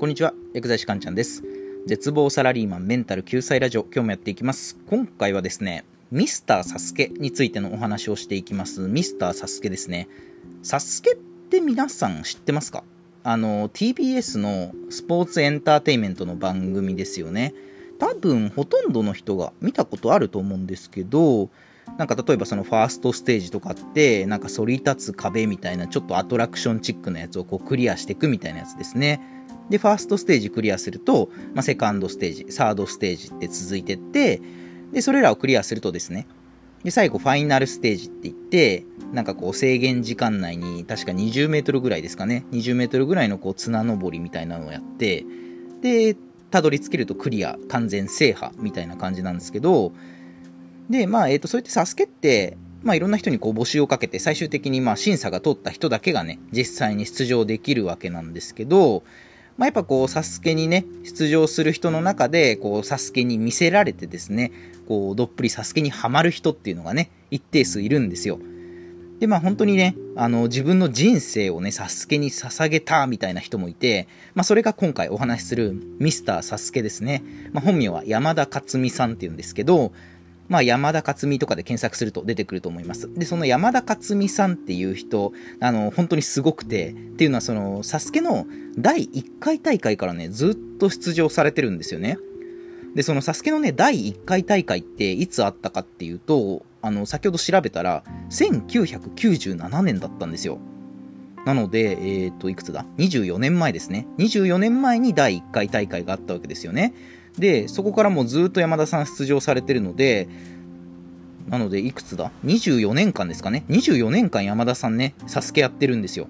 [0.00, 1.44] こんにちは、薬剤師かんちゃんです。
[1.84, 4.78] 絶望サラリーマンメンタル救済ラジオ、今日もやっていきます。
[4.88, 8.80] 今回はですね、ミスターサスケについてのお話をしていきます。
[8.80, 10.08] ミスターサスケですね。
[10.62, 11.16] サスケっ
[11.50, 12.82] て皆さん知ってますか？
[13.24, 17.52] あの、TBS のスポーツエンターテインメントの番組ですよね。
[17.98, 21.50] 多分、ほとんどの人が見たことあると思うんですけど、
[21.98, 29.20] なんか例えばそのファーストステージとかって、なんか反り立つ壁みたいなちょっとアトラクションチックなやつをこうクリアしていくみたいなやつですね。
[29.68, 34.40] で、ファーストステージクリアすると、まあ、セカンドステージ、サードステージって続いてって、
[34.92, 36.26] で、それらをクリアするとですね、
[36.82, 45.24] で、最後、ファイナルステージって言って、なんかこう、制限時間内に、確か20メートルぐらいですかね、20メートルぐらいのこう、綱登りみたいなのをやって、
[45.82, 46.16] で、
[46.50, 49.92] たどり着けるとクリア、完全制覇みたいな感じなんですけど、
[50.90, 59.04] で、まあ、えっ、ー、と、そうやってサスケって、まあ、いろんな人にこう募集をかけて、最終的にまあ審査が通った人だけがね、実際に出場できるわけなんですけど、
[59.56, 64.50] まあ、やっぱこう、サスケにね、出場する人の中で、こう、サスケに見せられてですね、
[64.88, 68.40] こう、どっぷりサスケにはまる人っていうのがね、一定数いるんですよ。
[69.20, 77.22] で、まあ本当にね、あの、自分の人生をね、サスケに捧げたみたいな人もいて、まあそれが今回お話しするミスターサスケですね。
[77.52, 79.92] まあ本名は山田勝美さんっていうんですけど、
[80.50, 83.08] まあ、山田勝美とかで検索すると出てくると思います。
[83.14, 92.18] で、その山田勝美さんっていう人、あの、本当にすごくて、っていうのはその、サスケの第1回大会からね、ずっと出場されてるんですよね。
[92.96, 100.58] で、そのサスケのね、第1回大会っていつあったかっていうと、あの、先ほど調べたら、1997年だったんですよ。
[101.46, 104.08] なので、えっ、ー、と、いくつだ ?24 年前ですね。
[104.18, 106.92] 24年前に第1回大会があったわけですよね。
[107.38, 110.28] で、そこからもうずっと山田さん出場されてるので、
[111.48, 113.64] なので、いくつだ ?24 年間ですかね。
[113.68, 116.28] 24年間山田さんね、サスケやってるんですよ。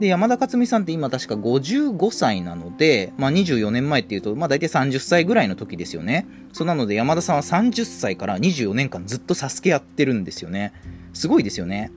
[0.00, 6.26] で、山田勝美さんって今確か55歳なので、まあ24年前っていうと、まあ大体30歳ぐらいの時ですよね。
[6.54, 10.72] そうなので山田さんは30歳から24年間ずっとサスケやってるんですよね。
[11.12, 11.92] すごいですよね。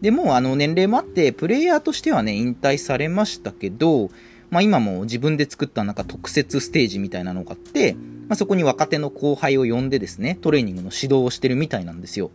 [0.00, 4.10] で、もうあの年齢もあって、プレイヤーとしてはね、引退されましたけど、
[4.54, 12.30] まあ、今も自分で作ったなんか特設ステージみたいなのがあって、まあ、そこに若手の後輩を呼んでですね、トレーニングの指導をしてるみたいなんですよ。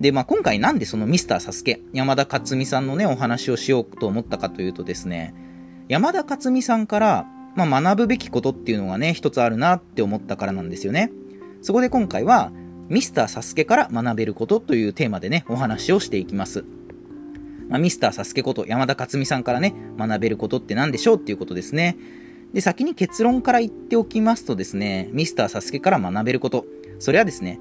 [0.00, 5.32] で、まあ、今回なんでそのミスターサスケ、山田勝美さんのね、お話をしようと思ったかというとですね、
[5.86, 11.12] 山田勝美さんから、まあ、学ぶべきことっていうのがね、一つあるなって思ったからなんですよね。
[11.62, 12.50] そこで今回は、
[12.88, 16.64] ミスターサスケから学べることというテーマでね、お話をしていきます。
[17.68, 21.96] まあ、ミスターサスケこと山田勝美さんからね、学べることって何でしょうっていうことですね。
[22.52, 26.64] で、先に結論から言っておきますとですね、ミスターサスケから学べること。
[26.98, 27.58] それはですね、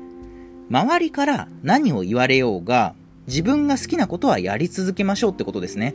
[0.69, 2.96] 周りから何を言われようが、
[3.28, 5.94] 自分が好きなことはやり続けましょうってことですね。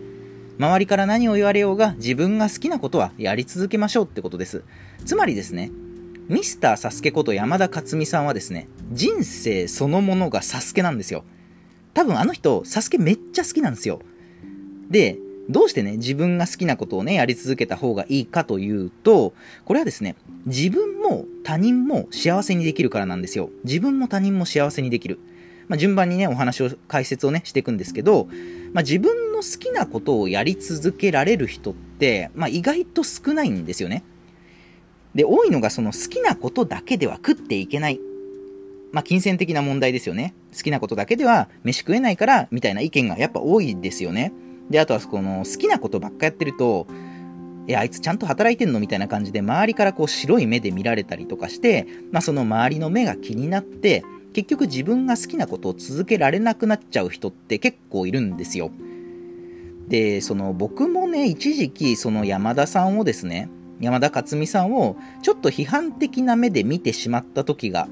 [0.59, 4.63] 周りから何を言われようが、自分が好きなことはやり続けましょうってことです。
[5.07, 5.71] つまりですね、
[6.29, 11.25] ミスターサスケこと山田勝美さんはですね、人生そのものがサスケなんですよ。
[11.95, 14.01] 多分あの人、サスケめっちゃ好きなんですよ。
[14.91, 20.17] で、どうしてね、自分が好きなことをね、やり続けた方がいいかというと、これはですね、
[20.47, 23.51] 自分も他人も幸せにできるからなんですよ。
[23.65, 25.19] 自分も他人も幸せにできる。
[25.69, 28.29] まあ、順番にね、お話を、解説をね、していくんですけど、
[28.73, 34.05] まあ、自分の好きなことをやり続けられる人って、まあ、意外と少ないんですよね。
[35.15, 38.01] で、多いのがその好きなことだけでは食っていけない。
[38.93, 40.35] まあ、金銭的な問題ですよね。
[40.55, 44.33] 好きなことだけでは飯食えないから、みたいな意見がやっぱ多いですよね。
[44.71, 46.87] で、あとはこの好きなことばっかやってると、
[47.69, 48.81] え、あいつちゃんと働いてんの？
[48.81, 58.71] みたいな感じで周りからこう白い目で見られたりとかして、まあその周りの目が気になって、結局自分が好きなことを続けられなくなっちゃう人って結構いるんですよ。
[59.89, 63.49] で、その僕もね、一時期その山田さんをですね、
[63.81, 67.89] 山田勝美さんをちょっと批判的な目で見てしまった時が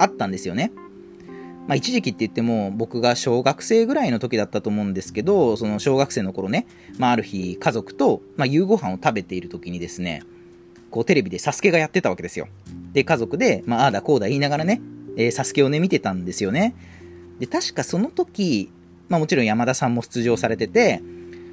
[0.00, 0.72] あったんですよね。
[1.66, 6.66] まあ、一時期って言っても僕が小学生ぐらいの時だったと思うんですけど、その小学生の頃ね、
[6.98, 10.22] まあ、ある日家族と、まあ、夕ご飯を食べている時にですね、
[10.90, 12.48] こうテレビでサスケがやってたわけですよ。
[12.92, 14.80] で、家族で、まあ、あだこうだ言いながらね、
[15.16, 16.74] えー、サスケをね、見てたんですよね。
[17.38, 18.70] で、確かその時、
[19.08, 21.02] まあもちろん山田さんも出場されてて、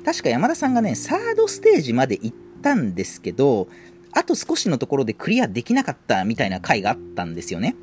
[0.06, 3.68] 確か山田さんがね、サードステージまで行ったんですけど、
[4.14, 7.76] あと少しのところでクリアできなかったみたいな回があったんですよね。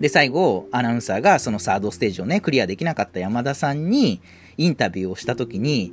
[0.00, 4.20] で、最後、アナウンサーがそのサードステージをね、クリアできなかった山田さんに
[4.56, 5.92] インタビューをしたときに、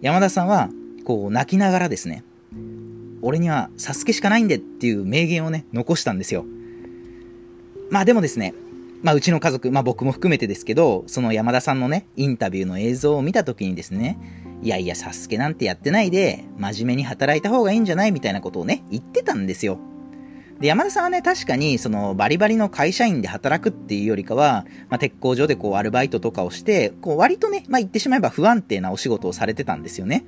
[0.00, 0.70] 山田さんは、
[1.04, 2.22] こう、泣きながらですね、
[3.22, 6.44] 俺にはサスケしかないんでっていう名言をね、残したんですよ。
[7.90, 8.54] まあでもですね、
[9.02, 14.18] まあうちの家族、まあ僕も含めてですけど、その山田さんのね、インタビューの映像を見たときにですね、
[14.62, 19.78] いやいや、サスケなんてやってないで、真面目に働いた方がいいんじゃないみたいなことをね、言ってたんですよ。
[20.60, 30.24] で、山田さんはね、確かに、その、バリバリの会社員で働くっていうよりかは、まあ、鉄工所でこう、アルバイトとかをして、こう、割とね、まあ、言ってしまえば不安定なお仕事をされてたんですよね。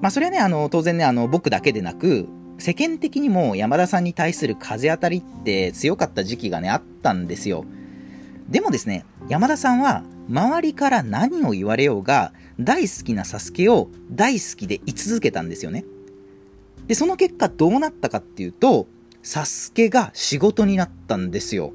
[0.00, 2.28] まあ、それはね、あの、当然ね、あの、僕だけでなく、
[2.58, 7.64] 世間的にも山田さんに対する風当たりって強かった時期がね、あったんですよ。
[8.48, 15.84] でもですね、山田さんは、周りから何を言われようが、大好きなサスケを大好きで居続けたんですよね。
[16.86, 18.86] で、その結果どうなったかっていうと、
[19.24, 21.72] サスケが仕事になったんですよ。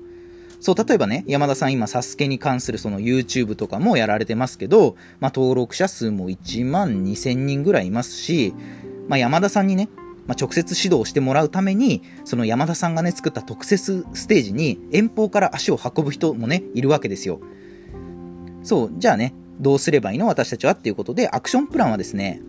[0.61, 8.53] そう、例えばね、山田さん今、サスケに関するその YouTube とかもやられてますけど、まあ、登録者数も1万2000人ぐらいいますし、
[9.07, 9.89] まあ、山田さんにね、
[10.27, 17.39] まあ、直接指導してもらうために、その山田さんがね、作った特設ステージに遠方から足を運ぶ人もね、いるわけですよ。
[18.61, 20.27] そう、じゃあね、どうすればいいの？
[20.27, 22.41] 私たちはっていうことで、アクションプランはですね、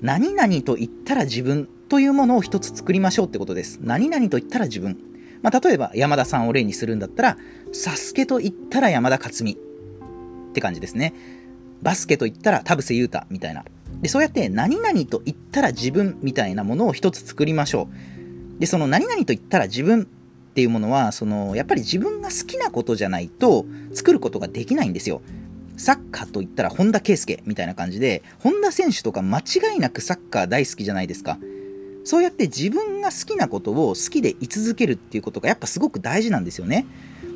[0.00, 3.78] 何々と言ったら自分というものを一つ作りましょうってことです。
[3.82, 4.96] 何々と言ったら自分。
[5.42, 7.36] まあ、例えば山田さんを例にするんだったら、
[7.70, 9.56] サスケと言ったら山田勝美っ
[10.54, 11.12] て感じですね。
[11.82, 13.62] バスケと言ったら田臥勇太みたいな。
[14.00, 17.88] で、そうやって何々と言ったら自分みたいなものを一つ作りましょ
[18.56, 18.58] う。
[18.58, 20.06] で、その何々と言ったら自分っ
[20.54, 25.20] ていうものは、その、やっぱり自分が好きなことじゃないと作ることができないんですよ。
[25.76, 31.38] サッカーと言ったら本田圭佑みたいな感じで、本田選手とか間違いなくサッカー大好きじゃないですか。
[32.04, 36.86] そうやって自分が好きなことを好きで居続けるっていうことがやっぱすごく大事なんですよね。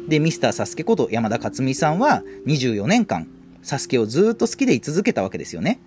[0.09, 3.29] で、ミスターサスケこと山田勝美さんは24年間、
[3.63, 5.81] サスケをずっと好きで居続けたわけですよね。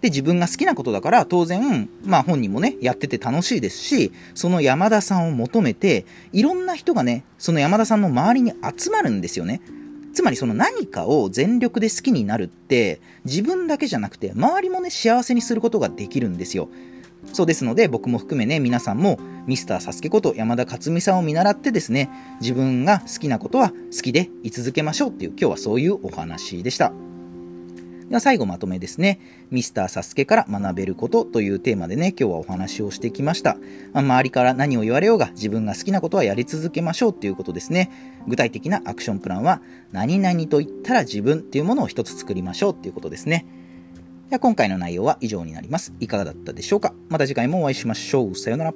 [0.00, 9.60] で、自分が好きなことだから当然、まあ本人もね、やってて楽しいですし、その山田さんを求めて、いろんな人がね、その山田さんの周りに集まるんですよね。
[10.12, 16.68] つまりその何かを全力で好きになるって、自分だけじゃなくて、周りもね、幸せにすることができるんですよ。
[17.32, 22.10] そうですので、僕も含めね、皆さんも、ミスターサスケこと山田勝美さんを見習ってですね、
[22.40, 26.92] 自分が好きなことは好きで居続けましょうっていう、今日はそういうお話でした。
[28.12, 29.20] では最後まとめですね。
[29.50, 33.56] ミスターサスケから学べることというテーマでね、今日はお話をしてきました。
[33.94, 37.90] ま、周りから何を言われようが自分が好きなことはやり続けましょうっていうことですね。
[38.28, 43.46] 具体的なアクションプランは、何々と言ったら自分っていうものを一つ作りましょうっていうことですね。
[44.32, 45.92] では今回の内容は以上になります。
[46.00, 46.94] いかがだったでしょうか？
[47.10, 48.34] また次回もお会いしましょう。
[48.34, 48.72] さようなら。